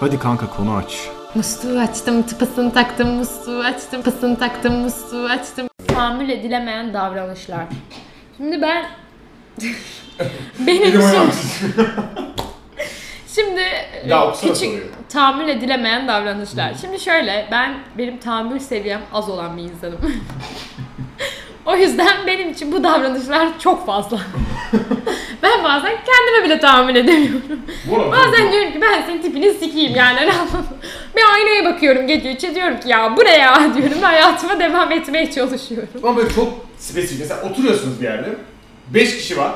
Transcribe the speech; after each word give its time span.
Hadi 0.00 0.18
kanka 0.18 0.50
konu 0.50 0.74
aç. 0.76 1.08
Musluğu 1.34 1.78
açtım, 1.80 2.22
tıpasını 2.22 2.72
taktım, 2.72 3.08
musluğu 3.08 3.60
açtım, 3.60 4.02
pısını 4.02 4.38
taktım, 4.38 4.74
musluğu 4.74 5.26
açtım. 5.26 5.66
Tahammül 5.88 6.28
edilemeyen 6.28 6.94
davranışlar. 6.94 7.64
Şimdi 8.36 8.62
ben... 8.62 8.86
Benim 10.66 10.82
titriyor. 10.84 11.26
Şimdi 13.34 13.60
Ya 14.06 14.32
küçük 14.32 14.56
soruyu. 14.56 14.80
tahammül 15.08 15.48
edilemeyen 15.48 16.08
davranışlar. 16.08 16.74
Şimdi 16.80 17.00
şöyle 17.00 17.48
ben 17.50 17.74
benim 17.98 18.18
tahammül 18.18 18.58
seviyem 18.58 19.00
az 19.12 19.28
olan 19.28 19.56
bir 19.56 19.62
insanım. 19.62 19.98
o 21.66 21.76
yüzden 21.76 22.26
benim 22.26 22.50
için 22.50 22.72
bu 22.72 22.84
davranışlar 22.84 23.58
çok 23.58 23.86
fazla. 23.86 24.18
ben 25.44 25.64
bazen 25.64 25.92
kendime 26.06 26.44
bile 26.44 26.60
tahammül 26.60 26.96
edemiyorum. 26.96 27.42
Bazen 28.12 28.52
diyorum 28.52 28.72
ki 28.72 28.80
ben 28.80 29.02
senin 29.06 29.22
tipini 29.22 29.54
sikeyim 29.54 29.94
yani. 29.96 30.18
Bir 31.16 31.22
aynaya 31.34 31.64
bakıyorum 31.64 32.06
gece 32.06 32.32
içe 32.32 32.54
diyorum 32.54 32.80
ki 32.80 32.88
ya 32.88 33.16
bu 33.16 33.24
ne 33.24 33.38
ya 33.38 33.74
diyorum 33.76 34.02
hayatıma 34.02 34.60
devam 34.60 34.92
etmeye 34.92 35.30
çalışıyorum. 35.30 35.88
Ama 36.02 36.16
böyle 36.16 36.34
çok 36.34 36.48
spesifik. 36.78 37.20
Mesela 37.20 37.42
oturuyorsunuz 37.42 38.00
bir 38.00 38.04
yerde. 38.04 38.28
5 38.88 39.16
kişi 39.16 39.38
var. 39.38 39.52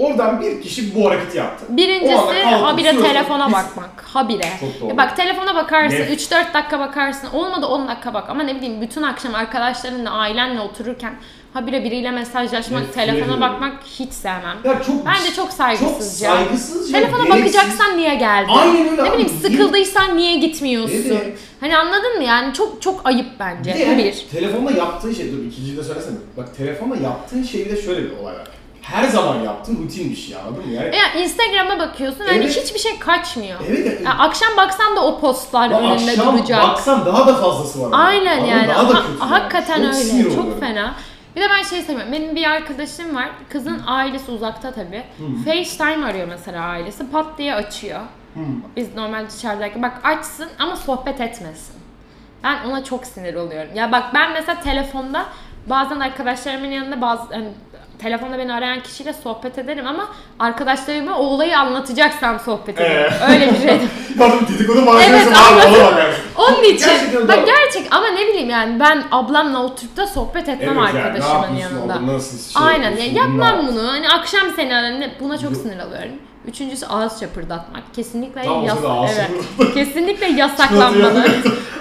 Oradan 0.00 0.40
bir 0.40 0.62
kişi 0.62 0.94
bu 0.94 1.10
hareketi 1.10 1.38
yaptı. 1.38 1.64
Birincisi 1.68 2.14
habire 2.42 3.02
telefona 3.02 3.46
Biz- 3.46 3.52
bakmak. 3.54 3.90
Habire. 4.04 4.46
Ya 4.88 4.96
bak 4.96 5.16
telefona 5.16 5.54
bakarsın 5.54 5.96
Ne? 5.96 6.14
3-4 6.14 6.54
dakika 6.54 6.78
bakarsın. 6.80 7.28
Olmadı 7.32 7.66
10 7.66 7.88
dakika 7.88 8.14
bak. 8.14 8.24
Ama 8.30 8.42
ne 8.42 8.56
bileyim 8.56 8.80
bütün 8.80 9.02
akşam 9.02 9.34
arkadaşlarınla 9.34 10.10
ailenle 10.10 10.60
otururken 10.60 11.14
habire 11.54 11.84
biriyle 11.84 12.10
mesajlaşmak, 12.10 12.80
Nefret 12.80 12.94
telefona 12.94 13.22
ediyorum. 13.22 13.40
bakmak 13.40 13.72
hiç 13.98 14.12
sevmem. 14.12 14.56
Ya 14.64 14.82
çok 14.82 15.06
Bence 15.06 15.32
çok 15.36 15.52
saygısızca. 15.52 16.28
Çok 16.28 16.36
saygısızca. 16.36 16.98
Telefona 17.00 17.24
gereksiz. 17.24 17.54
bakacaksan 17.54 17.96
niye 17.98 18.14
geldin? 18.14 18.52
Aynen 18.56 18.88
öyle 18.88 19.04
Ne 19.04 19.12
bileyim 19.12 19.30
sıkıldıysan 19.42 20.16
niye 20.16 20.36
gitmiyorsun? 20.36 21.04
Evet. 21.10 21.38
Hani 21.60 21.76
anladın 21.76 22.16
mı 22.16 22.24
yani 22.24 22.54
çok 22.54 22.82
çok 22.82 23.06
ayıp 23.06 23.26
bence. 23.40 23.74
Bir 23.74 23.86
de 23.86 23.98
bir. 23.98 24.26
telefonla 24.32 24.70
yaptığın 24.70 25.12
şey, 25.14 25.32
dur 25.32 25.38
ikinciyi 25.44 25.76
de 25.76 25.82
söylesene. 25.84 26.16
Bak 26.36 26.56
telefonla 26.56 26.96
yaptığın 26.96 27.42
şeyde 27.42 27.82
şöyle 27.82 28.04
bir 28.04 28.16
olay 28.16 28.34
var. 28.34 28.48
Her 28.90 29.04
zaman 29.08 29.36
yaptığın 29.40 29.82
rutin 29.84 30.10
bir 30.10 30.16
şey 30.16 30.36
anladın 30.36 30.66
mı? 30.66 30.72
Yani 30.72 30.96
Ya 30.96 31.22
Instagram'a 31.22 31.78
bakıyorsun 31.78 32.24
hani 32.26 32.36
Evet. 32.44 32.62
hiçbir 32.64 32.78
şey 32.78 32.98
kaçmıyor. 32.98 33.60
evet 33.68 33.86
yani, 33.86 34.04
Ya 34.04 34.10
akşam 34.18 34.56
baksan 34.56 34.96
da 34.96 35.04
o 35.06 35.20
postlar 35.20 35.70
önünde 35.70 36.10
akşam 36.10 36.38
duracak. 36.38 36.62
baksan 36.62 37.06
daha 37.06 37.26
da 37.26 37.34
fazlası 37.34 37.80
var. 37.82 38.06
Aynen 38.06 38.32
Anladın 38.38 38.50
yani. 38.50 38.68
Daha 38.68 38.88
da 38.88 38.94
Ha- 38.94 39.02
kötü 39.02 39.18
yani. 39.20 39.30
hakikaten 39.30 39.76
Çok 39.82 39.94
öyle. 39.94 40.22
Çok 40.22 40.38
oluyorum. 40.38 40.60
fena. 40.60 40.94
Bir 41.36 41.40
de 41.40 41.46
ben 41.50 41.62
şey 41.62 41.82
seviyorum. 41.82 42.12
Benim 42.12 42.36
bir 42.36 42.44
arkadaşım 42.50 43.16
var. 43.16 43.28
Kızın 43.48 43.82
ailesi 43.86 44.30
uzakta 44.30 44.72
tabii. 44.72 45.02
FaceTime 45.44 46.06
arıyor 46.06 46.28
mesela 46.28 46.62
ailesi. 46.64 47.10
Pat 47.10 47.38
diye 47.38 47.54
açıyor. 47.54 48.00
Biz 48.76 48.94
normal 48.94 49.24
dışarıdayken 49.30 49.82
bak 49.82 49.92
açsın 50.04 50.48
ama 50.58 50.76
sohbet 50.76 51.20
etmesin. 51.20 51.74
Ben 52.44 52.64
ona 52.68 52.84
çok 52.84 53.04
sinir 53.06 53.34
oluyorum. 53.34 53.70
Ya 53.74 53.92
bak 53.92 54.04
ben 54.14 54.32
mesela 54.32 54.60
telefonda 54.60 55.26
bazen 55.66 56.00
arkadaşlarımın 56.00 56.66
yanında 56.70 57.00
bazı 57.00 57.22
hani, 57.34 57.48
telefonda 58.02 58.38
beni 58.38 58.52
arayan 58.54 58.80
kişiyle 58.82 59.12
sohbet 59.12 59.58
ederim 59.58 59.86
ama 59.86 60.08
arkadaşlarıma 60.38 61.18
o 61.18 61.22
olayı 61.22 61.58
anlatacaksam 61.58 62.40
sohbet 62.40 62.80
ederim. 62.80 63.12
Ee. 63.20 63.32
Öyle 63.32 63.52
bir 63.52 63.58
şey. 63.58 63.78
Kadın 64.18 64.46
dedikodu 64.54 64.82
malzemesi 64.82 65.26
Evet, 65.28 65.36
ona 65.52 65.56
bak 65.56 65.78
yani. 65.78 66.14
Onun 66.38 66.64
için 66.64 66.86
Gerçekten 66.86 67.28
bak 67.28 67.36
doğru. 67.36 67.46
gerçek 67.46 67.94
ama 67.94 68.06
ne 68.08 68.26
bileyim 68.28 68.50
yani 68.50 68.80
ben 68.80 69.02
ablamla 69.10 69.62
oturup 69.62 69.96
da 69.96 70.06
sohbet 70.06 70.48
etmem 70.48 70.78
Evet 70.78 70.94
yani, 70.94 70.94
ne 70.94 71.00
arkadaşımın 71.02 71.42
yapıyorsun 71.42 71.76
yanında. 71.76 71.94
orada, 71.94 72.06
nasıl 72.06 72.52
şey 72.52 72.62
Aynen 72.68 72.96
ya 72.96 73.04
yapmam 73.06 73.66
bunu. 73.68 73.88
Hani 73.88 74.08
akşam 74.08 74.50
seni 74.56 74.76
ararım. 74.76 75.10
Buna 75.20 75.38
çok 75.38 75.52
Yok. 75.52 75.60
sinir 75.62 75.78
alıyorum. 75.78 76.12
Üçüncüsü 76.46 76.86
ağız 76.86 77.20
çapırdatmak. 77.20 77.94
Kesinlikle 77.94 78.42
Tam 78.42 78.62
o 78.62 78.66
yas- 78.66 78.76
sırada 78.78 78.92
ağız 78.92 79.10
evet. 79.18 79.74
Kesinlikle 79.74 80.26
yasaklanmalı. 80.26 81.24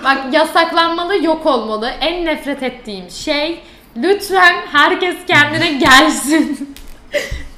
Bak 0.03 0.17
yasaklanmalı, 0.31 1.25
yok 1.25 1.45
olmalı. 1.45 1.89
En 2.01 2.25
nefret 2.25 2.63
ettiğim 2.63 3.09
şey 3.09 3.61
lütfen 4.03 4.55
herkes 4.71 5.15
kendine 5.27 5.73
gelsin. 5.73 6.75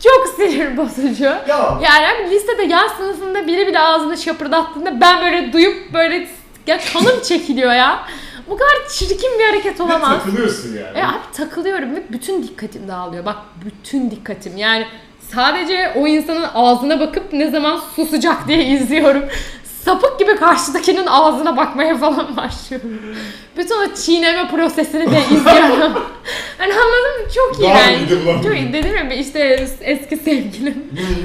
çok 0.03 0.27
sinir 0.35 0.77
bozucu. 0.77 1.23
Ya. 1.23 1.79
Yani 1.81 2.07
abi 2.07 2.31
lisede 2.35 2.63
yaz 2.63 2.91
sınıfında 2.91 3.47
biri 3.47 3.67
bile 3.67 3.79
ağzını 3.79 4.17
şapırdattığında 4.17 5.01
ben 5.01 5.21
böyle 5.21 5.53
duyup 5.53 5.93
böyle 5.93 6.27
ya 6.67 6.79
kanım 6.93 7.21
çekiliyor 7.23 7.73
ya. 7.73 7.99
Bu 8.49 8.57
kadar 8.57 8.87
çirkin 8.89 9.39
bir 9.39 9.45
hareket 9.45 9.81
olamaz. 9.81 10.23
takılıyorsun 10.23 10.69
yani. 10.77 10.97
E 10.99 11.03
abi 11.03 11.17
takılıyorum 11.37 11.95
ve 11.95 12.03
bütün 12.11 12.43
dikkatim 12.43 12.87
dağılıyor. 12.87 13.25
Bak 13.25 13.37
bütün 13.65 14.11
dikkatim 14.11 14.57
yani 14.57 14.85
sadece 15.35 15.93
o 15.95 16.07
insanın 16.07 16.45
ağzına 16.53 16.99
bakıp 16.99 17.33
ne 17.33 17.49
zaman 17.51 17.81
susacak 17.95 18.47
diye 18.47 18.65
izliyorum. 18.65 19.23
Sapık 19.85 20.19
gibi 20.19 20.35
karşıdakinin 20.35 21.05
ağzına 21.07 21.57
bakmaya 21.57 21.97
falan 21.97 22.37
başlıyorum. 22.37 22.89
Bütün 23.57 23.75
o 23.75 23.93
çiğneme 23.95 24.47
prosesini 24.47 25.11
de 25.11 25.19
izliyorum. 25.31 25.93
hani 26.57 26.73
anladın 26.73 27.21
mı? 27.21 27.31
Çok 27.35 27.59
iyi 27.59 27.69
Daha 27.69 27.79
yani. 27.79 28.09
Çok 28.43 28.55
iyi. 28.55 28.73
Dedim 28.73 28.95
ya 28.95 29.13
işte 29.13 29.67
eski 29.81 30.17
sevgilim. 30.17 30.83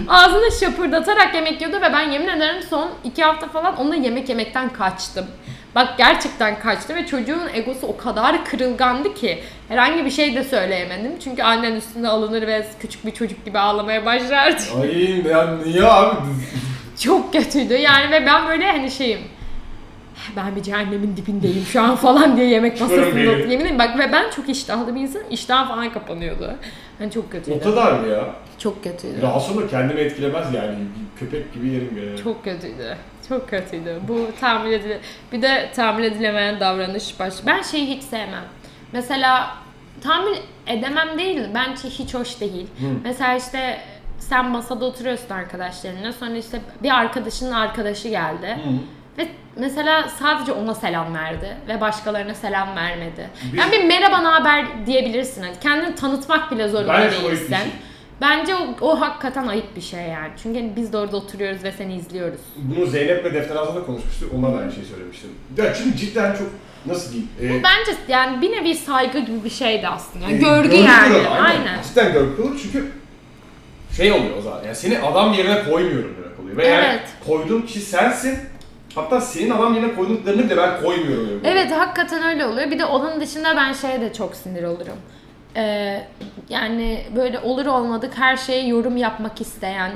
Ağzını 0.08 0.52
şapırdatarak 0.60 1.34
yemek 1.34 1.60
yiyordu 1.60 1.76
ve 1.76 1.92
ben 1.92 2.10
yemin 2.10 2.28
ederim 2.28 2.62
son 2.70 2.88
iki 3.04 3.22
hafta 3.24 3.48
falan 3.48 3.76
onunla 3.76 3.96
yemek 3.96 4.28
yemekten 4.28 4.68
kaçtım. 4.72 5.26
Bak 5.74 5.88
gerçekten 5.98 6.58
kaçtı 6.60 6.94
ve 6.94 7.06
çocuğun 7.06 7.42
egosu 7.54 7.86
o 7.86 7.96
kadar 7.96 8.44
kırılgandı 8.44 9.14
ki 9.14 9.42
herhangi 9.68 10.04
bir 10.04 10.10
şey 10.10 10.34
de 10.34 10.44
söyleyemedim. 10.44 11.12
Çünkü 11.24 11.42
annen 11.42 11.72
üstüne 11.74 12.08
alınır 12.08 12.46
ve 12.46 12.66
küçük 12.80 13.06
bir 13.06 13.10
çocuk 13.10 13.44
gibi 13.44 13.58
ağlamaya 13.58 14.04
başlardı. 14.04 14.62
Ay 14.82 15.20
ya 15.28 15.54
niye 15.64 15.84
abi? 15.84 16.16
Çok 16.98 17.32
kötüydü 17.32 17.74
yani 17.74 18.10
ve 18.12 18.26
ben 18.26 18.48
böyle 18.48 18.72
hani 18.72 18.90
şeyim 18.90 19.20
ben 20.36 20.56
bir 20.56 20.62
cehennemin 20.62 21.16
dibindeyim 21.16 21.64
şu 21.64 21.82
an 21.82 21.96
falan 21.96 22.36
diye 22.36 22.46
yemek 22.46 22.80
masasında 22.80 23.18
yemin 23.20 23.60
ederim 23.60 23.78
bak 23.78 23.98
ve 23.98 24.12
ben 24.12 24.30
çok 24.30 24.48
iştahlı 24.48 24.94
bir 24.94 25.00
insanım 25.00 25.26
iştahım 25.30 25.68
falan 25.68 25.92
kapanıyordu. 25.92 26.54
Yani 27.00 27.12
çok 27.12 27.32
kötüydü. 27.32 27.58
O 27.60 27.64
kadar 27.64 27.92
mı 27.92 28.08
ya? 28.08 28.24
Çok 28.58 28.84
kötüydü. 28.84 29.22
Daha 29.22 29.40
sonra 29.40 29.68
kendini 29.68 30.00
etkilemez 30.00 30.54
yani. 30.54 30.74
Köpek 31.18 31.54
gibi 31.54 31.68
yerim 31.68 31.98
yani. 32.06 32.22
Çok 32.22 32.44
kötüydü. 32.44 32.96
Çok 33.28 33.50
kötüydü. 33.50 34.00
Bu 34.08 34.26
tahammül 34.40 34.72
edile 34.72 35.00
bir 35.32 35.42
de 35.42 35.70
tahammül 35.76 36.04
edilemeyen 36.04 36.60
davranış 36.60 37.20
baş. 37.20 37.34
Ben 37.46 37.62
şeyi 37.62 37.86
hiç 37.86 38.02
sevmem. 38.02 38.44
Mesela 38.92 39.56
tahammül 40.00 40.36
edemem 40.66 41.18
değil 41.18 41.36
de 41.36 41.50
bence 41.54 41.88
hiç 41.88 42.14
hoş 42.14 42.40
değil. 42.40 42.66
Mesela 43.04 43.36
işte 43.36 43.78
sen 44.18 44.48
masada 44.48 44.84
oturuyorsun 44.84 45.30
arkadaşlarınla 45.34 46.12
sonra 46.12 46.36
işte 46.36 46.60
bir 46.82 46.90
arkadaşının 46.98 47.52
arkadaşı 47.52 48.08
geldi. 48.08 48.58
Ve 49.18 49.28
mesela 49.56 50.08
sadece 50.08 50.52
ona 50.52 50.74
selam 50.74 51.14
verdi 51.14 51.56
ve 51.68 51.80
başkalarına 51.80 52.34
selam 52.34 52.76
vermedi. 52.76 53.30
Bir- 53.52 53.58
Yani 53.58 53.72
bir 53.72 53.84
merhaba 53.84 54.18
ne 54.18 54.28
haber 54.28 54.86
diyebilirsin. 54.86 55.42
Hani 55.42 55.54
kendini 55.62 55.94
tanıtmak 55.94 56.50
bile 56.52 56.68
zorunda 56.68 56.92
Bence 56.92 57.16
o 57.26 57.30
değilsin. 57.30 57.48
şey. 57.48 57.58
Bence 58.20 58.54
o, 58.54 58.76
o 58.80 59.00
hakikaten 59.00 59.46
ayıp 59.46 59.76
bir 59.76 59.80
şey 59.80 60.00
yani. 60.00 60.30
Çünkü 60.42 60.60
hani 60.60 60.76
biz 60.76 60.92
de 60.92 60.96
orada 60.98 61.16
oturuyoruz 61.16 61.64
ve 61.64 61.72
seni 61.72 61.94
izliyoruz. 61.96 62.40
Bunu 62.56 62.86
Zeynep'le 62.86 63.34
Defter 63.34 63.56
Ağzı'nda 63.56 63.86
konuşmuştuk. 63.86 64.32
Ona 64.38 64.52
da 64.52 64.58
aynı 64.58 64.72
şeyi 64.72 64.84
söylemiştim. 64.86 65.30
Ya 65.56 65.74
çünkü 65.74 65.96
cidden 65.98 66.32
çok 66.32 66.48
nasıl 66.86 67.12
diyeyim? 67.12 67.30
Ee, 67.42 67.62
Bence 67.62 67.98
yani 68.08 68.42
bir 68.42 68.52
nevi 68.52 68.74
saygı 68.74 69.18
gibi 69.18 69.44
bir 69.44 69.50
şeydi 69.50 69.88
aslında. 69.88 70.24
Yani 70.24 70.34
e, 70.34 70.38
görgü 70.38 70.76
yani. 70.76 71.12
kuralı, 71.12 71.28
Aynen. 71.40 71.82
Cidden 71.82 72.12
görgü 72.12 72.36
kuralı 72.36 72.58
çünkü 72.62 72.92
şey 73.96 74.12
oluyor 74.12 74.36
o 74.38 74.42
zaman. 74.42 74.62
Yani 74.64 74.74
seni 74.76 74.98
adam 74.98 75.32
yerine 75.32 75.64
koymuyorum 75.70 76.16
demek 76.24 76.40
oluyor. 76.40 76.56
Ve 76.56 76.66
yani 76.68 76.86
Evet. 76.86 77.02
koyduğum 77.26 77.66
kişi 77.66 77.80
sensin. 77.80 78.38
Hatta 78.94 79.20
senin 79.20 79.50
adam 79.50 79.74
yerine 79.74 79.94
koyduklarını 79.94 80.44
bile 80.44 80.56
ben 80.56 80.80
koymuyorum. 80.82 81.24
oluyor. 81.26 81.40
Evet 81.44 81.72
hakikaten 81.72 82.22
öyle 82.22 82.46
oluyor. 82.46 82.70
Bir 82.70 82.78
de 82.78 82.84
onun 82.84 83.20
dışında 83.20 83.56
ben 83.56 83.72
şeye 83.72 84.00
de 84.00 84.12
çok 84.12 84.34
sinir 84.36 84.64
olurum. 84.64 84.96
Ee, 85.56 86.02
yani 86.48 87.00
böyle 87.16 87.38
olur 87.38 87.66
olmadık 87.66 88.12
her 88.18 88.36
şeye 88.36 88.66
yorum 88.66 88.96
yapmak 88.96 89.40
isteyen, 89.40 89.90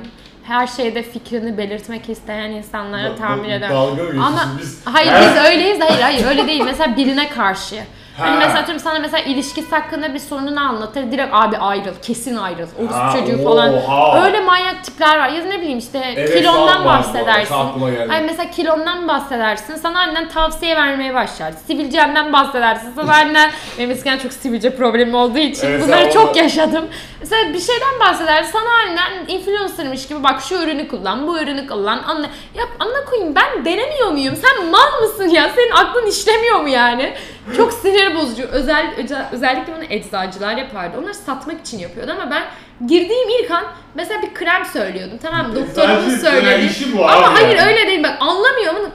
her 0.44 0.66
şeyde 0.66 1.03
fikrini 1.03 1.59
belirtmek 1.59 2.09
isteyen 2.09 2.50
insanlara 2.50 3.16
tahammül 3.16 3.50
da- 3.50 3.55
eder. 3.55 3.71
dalga 3.71 3.91
mı 3.91 3.97
geçiyorsun? 3.97 4.21
Ama 4.21 4.48
Biz- 4.60 4.80
hayır 4.86 5.13
biz 5.21 5.45
öyleyiz. 5.45 5.80
Hayır 5.80 6.01
hayır 6.01 6.27
öyle 6.27 6.47
değil. 6.47 6.63
Mesela 6.65 6.97
birine 6.97 7.28
karşı. 7.28 7.77
Hani 8.18 8.30
Ha. 8.30 8.36
mesela 8.41 8.59
atıyorum 8.60 8.84
sana 8.84 8.98
mesela 8.98 9.18
ilişkisi 9.24 9.71
hakkında 9.71 10.15
bir 10.15 10.18
sorununu 10.18 10.60
anlatır. 10.60 11.12
Direkt 11.12 11.28
abi 11.34 11.57
ayrıl, 11.59 11.95
kesin 12.03 12.36
ayrıl. 12.36 12.66
Orası 12.83 12.95
Ha, 12.98 13.12
çocuğu 13.18 13.45
falan. 13.45 13.74
oha. 13.74 14.24
Öyle 14.24 14.41
manyak 14.41 14.84
tipler 14.84 15.18
var. 15.18 15.28
Ya 15.28 15.45
da 15.45 15.47
ne 15.48 15.60
bileyim 15.60 15.78
işte 15.78 16.15
Evet, 16.16 16.34
kilondan 16.34 16.84
var, 16.84 16.98
bahsedersin. 16.98 17.54
Aklıma 17.54 17.91
geldi. 17.91 18.12
Ay 18.12 18.22
mesela 18.22 18.51
kilondan 18.51 19.09
bahsedersin. 19.09 19.77
Sana 19.77 20.01
annen 20.01 20.28
tavsiye 20.28 20.77
vermeye 20.77 21.15
başlar. 21.15 21.53
Sivilcenden 21.66 22.33
bahsedersin. 22.33 22.92
Sana 22.97 23.12
annen 23.15 23.51
benim 23.78 23.91
eskiden 23.91 24.18
çok 24.18 24.33
sivilce 24.33 24.77
problemi 24.77 25.16
olduğu 25.16 25.39
için 25.39 25.66
Evet, 25.66 25.83
bunları 25.86 26.03
sen 26.04 26.10
çok 26.10 26.24
onunla- 26.27 26.39
yaşadım. 26.42 26.84
Mesela 27.21 27.53
bir 27.54 27.60
şeyden 27.60 28.01
bahseder. 28.01 28.42
Sana 28.42 28.68
annen 28.86 29.28
influencermış 29.28 30.09
gibi 30.09 30.22
bak 30.22 30.41
şu 30.48 30.54
ürünü 30.54 30.89
kullan, 30.89 31.27
bu 31.27 31.39
ürünü 31.39 31.66
kullan. 31.66 32.03
Anne, 32.06 32.27
ya 32.54 32.65
anla 32.78 33.04
koyayım 33.04 33.34
ben 33.34 33.65
denemiyor 33.65 34.10
muyum? 34.10 34.34
Sen 34.36 34.66
mal 34.66 35.01
mısın 35.03 35.28
ya? 35.28 35.51
Senin 35.56 35.71
aklın 35.71 36.06
işlemiyor 36.06 36.60
mu 36.60 36.68
yani? 36.68 37.15
Çok 37.57 37.73
sinir 37.73 38.15
bozucu. 38.15 38.43
Özel, 38.43 38.95
özel 38.97 39.29
özellikle 39.33 39.77
bunu 39.77 39.85
eczacılar 39.85 40.57
yapardı. 40.57 40.99
Onları 40.99 41.15
satmak 41.15 41.61
için 41.61 41.79
yapıyordu 41.79 42.13
ama 42.21 42.31
ben 42.31 42.43
girdiğim 42.87 43.29
ilk 43.29 43.51
an 43.51 43.65
mesela 43.95 44.23
bir 44.23 44.35
krem 44.35 44.65
söylüyordum. 44.65 45.19
Tamam 45.23 45.47
Eczacı 45.51 46.21
söyledi. 46.21 46.71
Ama 46.99 47.27
abi 47.27 47.35
hayır 47.35 47.67
öyle 47.67 47.87
değil 47.87 48.03
bak 48.03 48.17
anlamıyor 48.21 48.73
mu? 48.73 48.89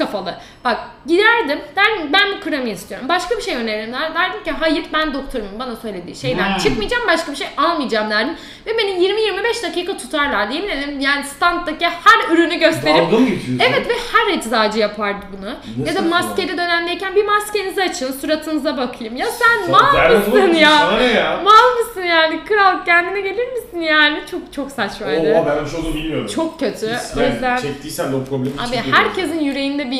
kafalı. 0.00 0.34
Bak 0.64 0.78
giderdim 1.06 1.58
derdim 1.76 2.12
ben 2.12 2.36
bir 2.36 2.40
kremi 2.40 2.70
istiyorum. 2.70 3.08
Başka 3.08 3.36
bir 3.36 3.42
şey 3.42 3.56
öneririm 3.56 3.92
der. 3.92 4.14
Derdim 4.14 4.44
ki 4.44 4.50
hayır 4.50 4.84
ben 4.92 5.14
doktorumun 5.14 5.58
bana 5.58 5.76
söylediği 5.76 6.16
şeyden 6.16 6.50
Hmm. 6.50 6.58
çıkmayacağım 6.58 7.06
başka 7.08 7.32
bir 7.32 7.36
şey 7.36 7.46
almayacağım 7.56 8.10
derdim. 8.10 8.34
Ve 8.66 8.78
beni 8.78 8.90
20-25 8.90 9.62
dakika 9.62 9.96
tutarlardı. 9.96 10.52
Yemin 10.54 10.68
ederim 10.68 11.00
yani 11.00 11.24
standdaki 11.24 11.86
her 11.86 12.34
ürünü 12.34 12.54
gösterip 12.54 12.96
Dalga 12.98 13.18
mı 13.18 13.26
geçiyorsun? 13.28 13.58
Evet 13.68 13.88
ve 13.88 13.92
her 14.12 14.34
eczacı 14.38 14.78
yapardı 14.78 15.26
bunu. 15.38 15.50
Ne 15.84 15.88
ya 15.88 15.94
da 15.94 15.98
saçma. 16.00 16.18
maskeli 16.20 16.58
dönemdeyken 16.58 17.14
bir 17.16 17.24
maskenizi 17.24 17.82
açın, 17.82 18.12
suratınıza 18.12 18.76
bakayım. 18.76 19.16
Ya 19.16 19.26
sen 19.26 19.70
mal 19.70 20.16
mısın 20.18 20.54
ya? 20.54 20.78
Sana 20.78 20.96
ne 20.98 21.04
ya? 21.04 21.40
Mal 21.44 21.78
mısın 21.86 22.02
yani? 22.02 22.44
Kral 22.44 22.84
kendine 22.84 23.20
gelir 23.20 23.48
misin 23.52 23.80
yani? 23.80 24.18
Çok 24.30 24.52
çok 24.52 24.70
saçmaydı. 24.70 25.34
Oo 25.34 25.46
ben 25.46 25.56
öyle 25.58 25.64
bir 25.64 25.70
şey 25.70 25.94
bilmiyordum. 25.94 26.34
Çok 26.34 26.60
kötü. 26.60 26.86
O 27.16 27.20
yani 27.20 27.32
yüzden 27.34 27.56
çektiysen 27.56 28.12
de 28.12 28.16
o 28.16 28.24
problemi 28.24 28.54
abi 28.68 28.76
herkesin 28.92 29.40
yüreğinde 29.40 29.90
bir 29.90 29.98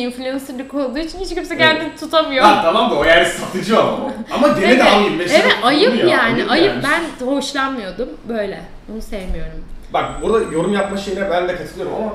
influencerlık 0.51 0.75
olduğu 0.75 0.99
için 0.99 1.19
hiç 1.19 1.29
kimse 1.35 1.55
Evet. 1.55 1.65
kendini 1.65 1.97
tutamıyor. 1.97 2.45
Ha 2.45 2.63
tamam 2.63 2.91
da 2.91 2.95
o 2.95 3.05
yani 3.05 3.27
satıcı 3.27 3.81
ama. 3.81 4.13
Ama 4.31 4.49
gene 4.49 4.79
de 4.79 4.85
al 4.85 5.05
25 5.05 5.31
evet 5.33 5.57
ayıp 5.63 5.97
ya, 5.99 6.07
yani. 6.07 6.45
Ayıp. 6.45 6.75
yani. 6.75 6.83
Ben 7.21 7.27
hoşlanmıyordum 7.27 8.09
böyle. 8.29 8.61
Bunu 8.89 9.03
sevmiyorum. 9.03 9.65
Bak 9.93 10.23
burada 10.23 10.53
yorum 10.53 10.73
yapma 10.73 10.97
şeyine 10.97 11.31
ben 11.31 11.49
de 11.49 11.57
katılıyorum 11.57 11.95
ama 11.95 12.13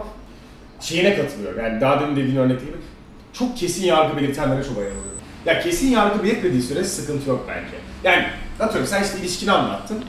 şeyine 0.79 1.15
katılıyorum. 1.15 1.59
Yani 1.65 1.81
daha 1.81 1.99
demin 1.99 2.15
dediğin 2.15 2.35
örnek 2.35 2.59
gibi 2.59 2.71
çok 3.33 3.57
kesin 3.57 3.85
yargı 3.85 4.17
belirtenlere 4.17 4.63
çok 4.63 4.77
ayırıyorum. 4.77 5.11
Ya 5.45 5.59
kesin 5.59 5.91
yargı 5.91 6.23
belirtmediği 6.23 6.61
süre 6.61 6.83
sıkıntı 6.83 7.29
yok 7.29 7.45
bence. 7.47 7.77
Yani 8.03 8.25
atıyorum 8.59 8.87
sen 8.87 9.03
işte 9.03 9.19
ilişkini 9.19 9.51
anlattın. 9.51 10.03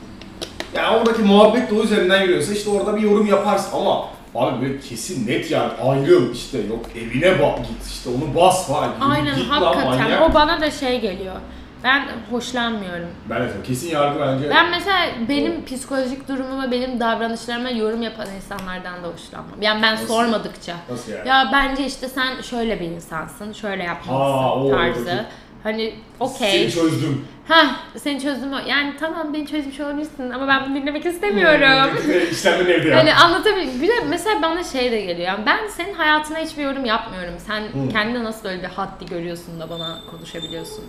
Yani 0.75 0.97
oradaki 0.97 1.21
muhabbet 1.21 1.71
de 1.71 1.75
o 1.75 1.83
üzerinden 1.83 2.21
yürüyorsa 2.21 2.53
işte 2.53 2.69
orada 2.69 2.95
bir 2.95 3.01
yorum 3.01 3.27
yaparsın 3.27 3.77
ama 3.77 4.09
abi 4.35 4.61
böyle 4.61 4.79
kesin 4.79 5.27
net 5.27 5.51
yani 5.51 5.71
ayrıl 5.83 6.33
işte 6.33 6.57
yok 6.57 6.85
evine 6.95 7.39
bak 7.39 7.57
git 7.57 7.87
işte 7.91 8.09
onu 8.09 8.35
bas 8.35 8.67
falan. 8.67 8.89
Aynen 9.11 9.35
git 9.35 9.49
lan 9.49 9.61
hakikaten. 9.61 9.87
manyak. 10.01 10.29
O 10.29 10.33
bana 10.33 10.61
da 10.61 10.71
şey 10.71 11.01
geliyor. 11.01 11.35
Ben 11.83 12.07
hoşlanmıyorum. 12.31 13.07
Ben 13.29 13.41
de 13.41 13.47
kesin 13.63 13.89
yargı 13.91 14.19
bence. 14.19 14.49
Ben 14.49 14.69
mesela 14.69 14.97
benim 15.29 15.65
psikolojik 15.65 16.27
durumuma, 16.27 16.71
benim 16.71 16.99
davranışlarıma 16.99 17.69
yorum 17.69 18.01
yapan 18.01 18.27
insanlardan 18.35 19.03
da 19.03 19.07
hoşlanmam. 19.07 19.61
Yani 19.61 19.81
ben 19.83 19.93
Nasıl? 19.93 20.07
sormadıkça. 20.07 20.75
Nasıl 20.89 21.11
yani? 21.11 21.27
Ya 21.27 21.49
bence 21.53 21.85
işte 21.85 22.07
sen 22.09 22.41
şöyle 22.41 22.79
bir 22.79 22.85
insansın, 22.85 23.53
şöyle 23.53 23.83
yapmalısın 23.83 24.33
Ha, 24.37 24.55
o 24.55 24.69
tarzı. 24.71 24.99
oradaki- 24.99 25.25
Hani 25.67 25.93
Seni 26.19 26.29
okey. 26.29 26.69
çözdüm. 26.71 27.25
Ha 27.47 27.75
seni 27.97 28.21
çözdüm. 28.21 28.51
Yani 28.67 28.93
tamam 28.99 29.33
beni 29.33 29.47
çözmüş 29.47 29.79
olabilirsin 29.79 30.29
ama 30.29 30.47
ben 30.47 30.65
bunu 30.65 30.75
dinlemek 30.75 31.05
istemiyorum. 31.05 31.97
İşlemlerin 32.31 32.79
evde 32.79 32.87
ya. 32.89 32.97
Hani 32.97 33.13
anlatabilirim. 33.13 33.81
Bir 33.81 33.87
de 33.87 33.93
mesela 34.09 34.41
bana 34.41 34.63
şey 34.63 34.91
de 34.91 35.01
geliyor. 35.01 35.27
Yani 35.27 35.45
ben 35.45 35.67
senin 35.67 35.93
hayatına 35.93 36.37
hiçbir 36.37 36.63
yorum 36.63 36.85
yapmıyorum. 36.85 37.33
Sen 37.47 37.61
Hı. 37.61 37.89
kendine 37.91 38.23
nasıl 38.23 38.49
öyle 38.49 38.61
bir 38.61 38.67
haddi 38.67 39.05
görüyorsun 39.05 39.59
da 39.59 39.69
bana 39.69 39.99
konuşabiliyorsun. 40.11 40.83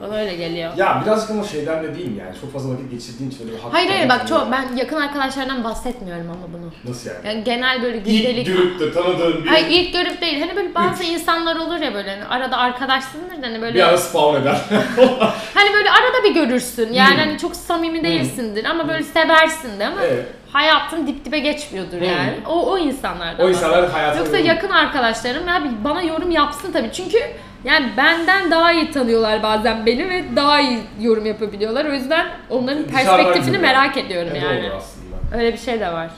Bana 0.00 0.14
öyle 0.16 0.34
geliyor. 0.36 0.72
Ya 0.76 1.02
birazcık 1.06 1.30
ama 1.30 1.44
şeyden 1.44 1.82
de 1.84 1.94
değil 1.94 2.06
mi 2.10 2.18
yani 2.18 2.34
çok 2.40 2.52
fazla 2.52 2.72
vakit 2.74 2.90
geçirdiğin 2.90 3.30
için 3.30 3.44
öyle 3.44 3.52
bir 3.56 3.58
hak 3.62 3.74
Hayır 3.74 3.90
hayır 3.90 4.08
bak 4.08 4.28
çok 4.28 4.52
ben 4.52 4.76
yakın 4.76 4.96
arkadaşlardan 4.96 5.64
bahsetmiyorum 5.64 6.26
ama 6.30 6.52
bunu. 6.58 6.90
Nasıl 6.90 7.10
yani? 7.10 7.26
Yani 7.26 7.44
genel 7.44 7.82
böyle 7.82 7.96
İlk 7.98 8.04
gündelik 8.06 8.46
görüp 8.46 8.80
de 8.80 8.92
tanıdığın 8.92 9.44
bir, 9.44 9.48
Hayır 9.48 9.66
ilk 9.70 9.92
görüp 9.92 10.20
değil. 10.20 10.40
Hani 10.40 10.56
böyle 10.56 10.74
bazı 10.74 11.04
insanlar 11.04 11.56
olur 11.56 11.80
ya 11.80 11.94
böyle 11.94 12.10
hani 12.10 12.24
arada 12.24 12.56
arkadaşsındır 12.56 13.42
da 13.42 13.46
hani 13.46 13.60
böyle 13.62 13.74
bir 13.74 13.88
ara 13.88 13.98
spawn 13.98 14.42
eder. 14.42 14.56
hani 15.54 15.72
böyle 15.74 15.90
arada 15.90 16.24
bir 16.24 16.34
görürsün. 16.34 16.92
Yani 16.92 17.10
Hmm. 17.14 17.18
hani 17.18 17.38
çok 17.38 17.56
samimi 17.56 18.04
değilsindir 18.04 18.64
ama 18.64 18.88
böyle 18.88 19.02
seversin 19.02 19.80
de 19.80 19.86
ama 19.86 20.00
Evet. 20.04 20.26
hayatın 20.52 21.06
dip 21.06 21.24
dibe 21.24 21.38
geçmiyordur 21.38 21.98
Hmm. 21.98 22.04
yani. 22.06 22.34
O 22.46 22.70
o 22.72 22.78
insanlardan. 22.78 23.46
o 23.46 23.48
insanlar 23.48 23.90
hayatına... 23.90 24.20
Yoksa 24.20 24.38
yakın 24.38 24.70
arkadaşlarım 24.70 25.48
ya 25.48 25.64
bir 25.64 25.84
bana 25.84 26.02
yorum 26.02 26.30
yapsın 26.30 26.72
tabii. 26.72 26.90
Çünkü 26.92 27.18
yani 27.64 27.86
benden 27.96 28.50
daha 28.50 28.72
iyi 28.72 28.90
tanıyorlar 28.90 29.42
bazen 29.42 29.86
beni 29.86 30.08
ve 30.10 30.24
daha 30.36 30.60
iyi 30.60 30.78
yorum 31.00 31.26
yapabiliyorlar. 31.26 31.84
O 31.84 31.92
yüzden 31.92 32.26
onların 32.50 32.84
Dışarıdan 32.88 33.16
perspektifini 33.16 33.56
görüyor. 33.56 33.62
merak 33.74 33.96
ediyorum 33.96 34.28
Evet, 34.32 34.42
yani. 34.42 34.62
doğru 34.62 34.74
aslında. 34.76 35.38
Öyle 35.38 35.52
bir 35.52 35.58
şey 35.58 35.80
de 35.80 35.92
var. 35.92 36.10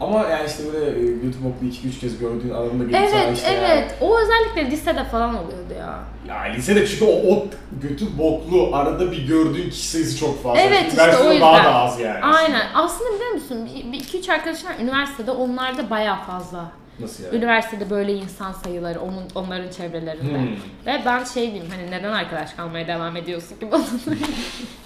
Ama 0.00 0.24
yani 0.28 0.46
işte 0.46 0.62
böyle 0.72 0.86
e, 0.86 1.02
YouTube 1.02 1.48
okulu 1.48 1.68
2-3 1.68 2.00
kez 2.00 2.18
gördüğün 2.18 2.50
aralarında 2.50 2.88
bir 2.88 2.94
insan 2.94 3.18
Evet, 3.18 3.36
işte 3.38 3.50
evet. 3.50 3.94
O 4.00 4.18
özellikle 4.18 4.70
lisede 4.70 5.04
falan 5.04 5.30
oluyordu 5.34 5.72
ya. 5.78 5.98
Yani, 6.28 6.48
ya 6.48 6.54
lisede 6.54 6.86
çünkü 6.86 7.04
o, 7.04 7.32
o 7.34 7.46
götü 7.82 8.18
boklu 8.18 8.76
arada 8.76 9.12
bir 9.12 9.26
gördüğün 9.28 9.70
kişi 9.70 9.88
sayısı 9.88 10.18
çok 10.18 10.42
fazla. 10.42 10.60
Evet, 10.60 10.84
işte 10.88 11.02
Üniversitede 11.02 11.28
o 11.28 11.32
yüzden. 11.32 11.54
daha 11.54 11.64
da 11.64 11.74
az 11.74 12.00
yani. 12.00 12.24
Aynen. 12.24 12.62
Aslında 12.74 13.14
biliyor 13.14 13.30
musun? 13.30 13.68
Bir, 13.74 13.92
bir 13.92 13.98
iki 14.00 14.18
üç 14.18 14.28
arkadaşım 14.28 14.68
var 14.68 14.74
üniversitede 14.82 15.30
onlarda 15.30 15.90
bayağı 15.90 16.18
fazla. 16.22 16.64
Nasıl 17.00 17.24
yani? 17.24 17.36
Üniversitede 17.36 17.90
böyle 17.90 18.14
insan 18.14 18.52
sayıları 18.52 19.00
onun 19.00 19.24
onların 19.34 19.70
çevrelerinde. 19.70 20.38
Hmm. 20.38 20.56
Ve 20.86 21.02
ben 21.06 21.24
şey 21.24 21.42
diyeyim 21.52 21.70
hani 21.70 21.90
neden 21.90 22.12
arkadaş 22.12 22.52
kalmaya 22.52 22.86
devam 22.86 23.16
ediyorsun 23.16 23.56
ki 23.56 23.72
bana? 23.72 23.84